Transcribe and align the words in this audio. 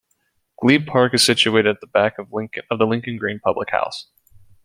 Glebe 0.59 0.87
Park 0.87 1.13
is 1.13 1.23
situated 1.23 1.69
at 1.69 1.79
the 1.79 1.85
back 1.85 2.17
of 2.17 2.31
the 2.31 2.85
Lincoln 2.87 3.17
Green 3.17 3.39
public 3.39 3.69
house. 3.69 4.07